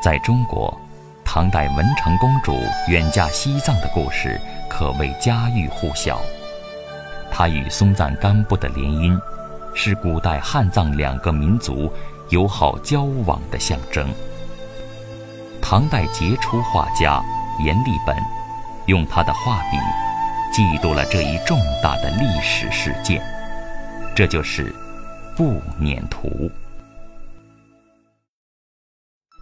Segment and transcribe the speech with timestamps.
[0.00, 0.74] 在中国，
[1.22, 2.56] 唐代文成公主
[2.88, 6.18] 远嫁西藏的故事可谓家喻户晓。
[7.30, 9.20] 她与松赞干布的联姻，
[9.74, 11.92] 是古代汉藏两个民族
[12.30, 14.08] 友好交往的象征。
[15.60, 17.22] 唐代杰出画家
[17.62, 18.16] 阎立本，
[18.86, 19.76] 用他的画笔，
[20.50, 23.22] 记录了这一重大的历史事件，
[24.16, 24.72] 这就是
[25.36, 26.26] 《步辇图》。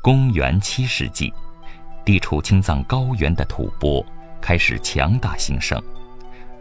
[0.08, 1.30] 公元七世纪，
[2.02, 4.02] 地处青藏高原的吐蕃
[4.40, 5.78] 开始强大兴盛。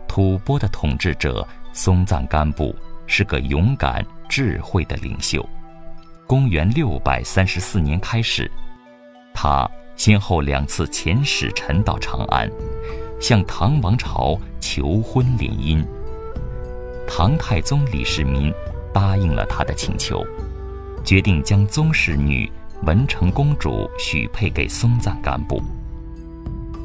[0.06, 5.48] 吐蕃的统治者松赞干布是个勇敢、智慧的领袖。
[6.28, 8.52] 公元六百三十四年开始，
[9.34, 12.52] 他先后两次遣使臣到长安，
[13.18, 15.82] 向唐王朝求婚联姻。
[17.08, 18.54] 唐太宗李世民
[18.94, 20.22] 答应了他的请求，
[21.06, 22.52] 决定将宗室女。
[22.84, 25.62] 文成公主许配给松赞干布，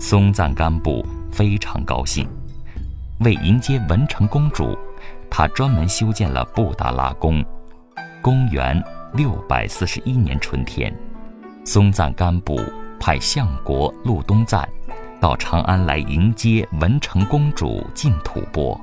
[0.00, 2.26] 松赞干布非常高兴。
[3.20, 4.76] 为迎接文成公主，
[5.30, 7.44] 他专门修建了布达拉宫。
[8.22, 8.82] 公元
[9.12, 10.92] 六百四十一年春天，
[11.64, 12.58] 松赞干布
[12.98, 14.68] 派相国禄东赞
[15.20, 18.80] 到长安来迎接文成公主进吐蕃。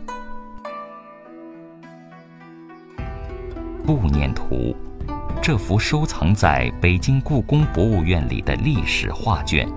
[3.86, 4.76] 步辇图。
[5.42, 9.68] 这幅收藏在北京故宫博物院里的历史画卷，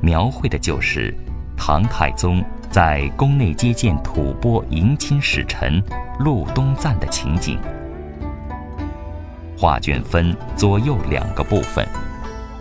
[0.00, 1.14] 描绘的就是
[1.56, 5.80] 唐太宗在宫内接见吐蕃迎亲使臣
[6.18, 7.58] 禄东赞的情景。
[9.56, 11.86] 画卷分左右两个部分，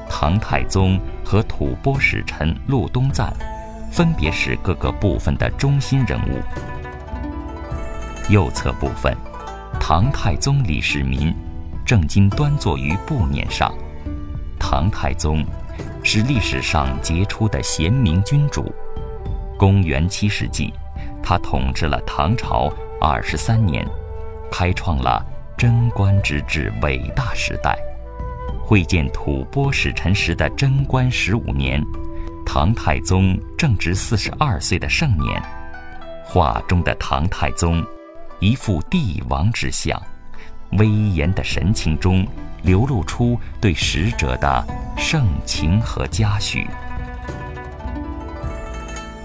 [0.10, 3.34] 唐太宗和吐蕃使臣禄东赞
[3.90, 6.40] 分别是各个部分的中心人物。
[8.30, 9.16] 右侧部分，
[9.80, 11.34] 唐太宗李世民。
[11.94, 13.72] 正襟端坐于步辇上，
[14.60, 15.46] 唐太宗
[16.02, 18.74] 是历史上杰出的贤明君主。
[19.60, 20.74] 公元七世纪，
[21.22, 23.88] 他统治了唐朝二十三年，
[24.52, 25.24] 开创了
[25.56, 27.78] 贞观之治伟大时代。
[28.66, 31.80] 会见吐蕃使臣时的贞观十五年，
[32.44, 35.40] 唐太宗正值四十二岁的盛年。
[36.26, 37.86] 画中的唐太宗，
[38.40, 40.02] 一副帝王之相。
[40.78, 42.26] 威严的神情中，
[42.64, 44.68] 流露出对使者的
[44.98, 46.68] 盛情和嘉许。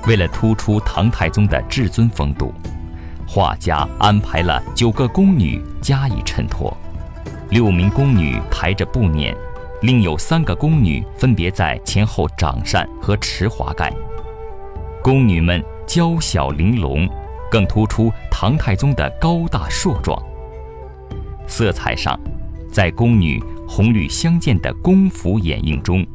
[0.06, 2.52] 为了突出唐太宗的至尊风度，
[3.26, 6.74] 画家安排了九个宫女加以衬托。
[7.50, 9.36] 六名宫女抬着步辇，
[9.82, 13.92] 另有三个宫女分别在前后掌扇和持华盖。
[15.02, 17.08] 宫女们娇小玲珑，
[17.50, 20.22] 更突出唐太宗的高大硕壮。
[21.48, 22.18] 色彩上，
[22.70, 26.06] 在宫女红绿相间的宫服掩映中，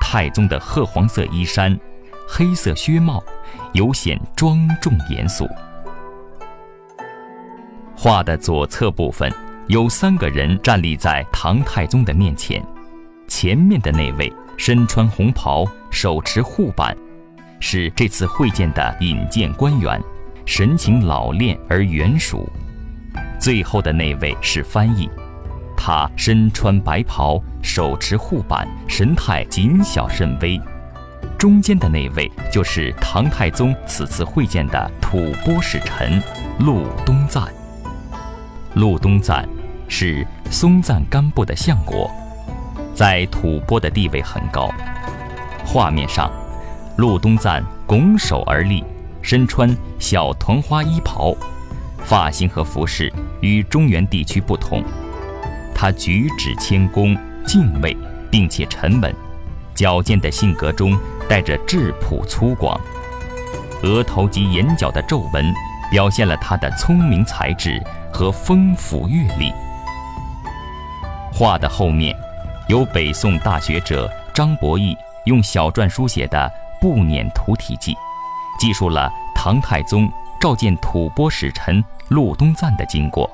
[0.00, 1.76] 太宗的褐黄色衣衫、
[2.28, 3.20] 黑色靴帽，
[3.72, 5.48] 尤显庄重严肃。
[7.96, 9.32] 画的左侧部分
[9.66, 12.64] 有三个人站立在唐太宗的面前，
[13.26, 16.96] 前面的那位身穿红袍，手持护板，
[17.58, 20.00] 是这次会见的引荐官员，
[20.46, 22.48] 神情老练而圆熟。
[23.38, 25.08] 最后的那位是翻译，
[25.76, 30.60] 他身穿白袍，手持护板，神态谨小慎微。
[31.38, 36.20] 中间的那位就是唐太宗此次会见的吐蕃使臣
[36.58, 37.44] 禄东赞。
[38.74, 39.48] 禄东赞
[39.88, 42.10] 是松赞干布的相国，
[42.92, 44.68] 在吐蕃的地位很高。
[45.64, 46.30] 画面上，
[46.96, 48.84] 禄东赞拱手而立，
[49.22, 51.36] 身穿小团花衣袍。
[52.04, 54.82] 发型和服饰与中原地区不同，
[55.74, 57.16] 他举止谦恭、
[57.46, 57.96] 敬畏，
[58.30, 59.14] 并且沉稳，
[59.74, 60.98] 矫健的性格中
[61.28, 62.78] 带着质朴粗犷。
[63.82, 65.54] 额头及眼角的皱纹
[65.90, 67.80] 表现了他的聪明才智
[68.12, 69.52] 和丰富阅历。
[71.32, 72.16] 画的后面，
[72.68, 74.96] 有北宋大学者张伯义
[75.26, 77.92] 用小篆书写的《步辇图题记》，
[78.58, 81.84] 记述了唐太宗召见吐蕃使臣。
[82.08, 83.30] 禄东赞的经过。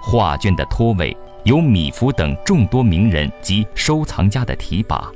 [0.00, 5.00] 画卷的托尾有米芾等众多名人及收藏家的题跋。《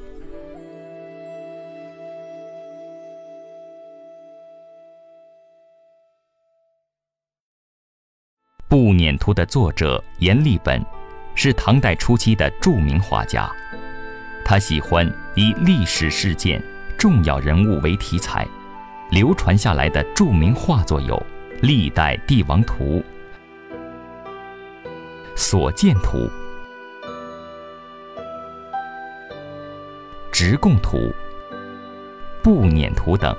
[8.68, 10.84] 步辇图》的作者阎立本，
[11.36, 13.48] 是唐代初期的著名画家。
[14.44, 16.60] 他喜欢以历史事件、
[16.98, 18.46] 重要人物为题材，
[19.10, 21.20] 流传下来的著名画作有
[21.62, 23.04] 历代帝王图。
[25.34, 26.30] 所见图。
[30.32, 31.12] 直贡图、
[32.42, 33.34] 步辇图等。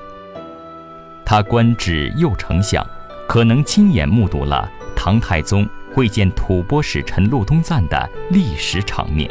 [1.25, 2.86] 他官至右丞相，
[3.27, 9.30] 可能亲眼目睹了唐太宗会见吐蕃使臣禄东赞的历史场面。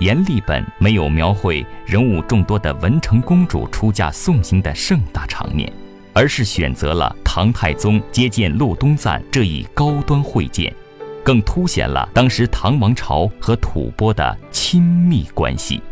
[0.00, 5.70] 阎立本没有描绘人物众多的文成公主出嫁送行的盛大场面，
[6.14, 10.74] 而是选择了唐太宗接见禄东赞这一高端会见，
[11.22, 15.82] 更凸显了当时唐王朝和吐蕃的亲密关系。